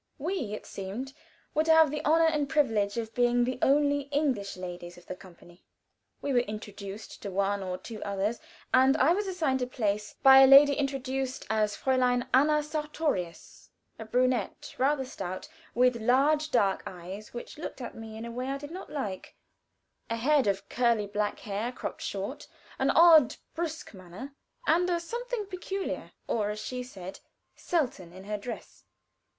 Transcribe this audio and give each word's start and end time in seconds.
We, 0.17 0.55
it 0.55 0.65
seemed, 0.65 1.13
were 1.53 1.63
to 1.65 1.71
have 1.71 1.91
the 1.91 2.03
honor 2.03 2.25
and 2.25 2.49
privilege 2.49 2.97
of 2.97 3.13
being 3.13 3.43
the 3.43 3.59
only 3.61 4.09
English 4.09 4.57
ladies 4.57 4.97
of 4.97 5.05
the 5.05 5.13
company. 5.15 5.63
We 6.23 6.33
were 6.33 6.39
introduced 6.39 7.21
to 7.21 7.29
one 7.29 7.61
or 7.61 7.77
two 7.77 8.01
others, 8.03 8.39
and 8.73 8.97
I 8.97 9.13
was 9.13 9.27
assigned 9.27 9.61
a 9.61 9.67
place 9.67 10.15
by 10.23 10.39
a 10.39 10.47
lady 10.47 10.73
introduced 10.73 11.45
as 11.51 11.77
Fräulein 11.77 12.27
Anna 12.33 12.63
Sartorius, 12.63 13.69
a 13.99 14.05
brunette, 14.05 14.73
rather 14.79 15.05
stout, 15.05 15.47
with 15.75 16.01
large 16.01 16.49
dark 16.49 16.81
eyes 16.87 17.31
which 17.31 17.59
looked 17.59 17.79
at 17.79 17.93
me 17.93 18.17
in 18.17 18.25
a 18.25 18.31
way 18.31 18.47
I 18.47 18.57
did 18.57 18.71
not 18.71 18.91
like, 18.91 19.35
a 20.09 20.15
head 20.15 20.47
of 20.47 20.67
curly 20.67 21.05
black 21.05 21.41
hair 21.41 21.71
cropped 21.71 22.01
short, 22.01 22.47
an 22.79 22.89
odd, 22.89 23.35
brusque 23.53 23.93
manner, 23.93 24.33
and 24.65 24.89
a 24.89 24.99
something 24.99 25.45
peculiar, 25.45 26.11
or, 26.25 26.49
as 26.49 26.59
she 26.59 26.81
said, 26.81 27.19
selten 27.55 28.11
in 28.11 28.23
her 28.23 28.39
dress. 28.39 28.85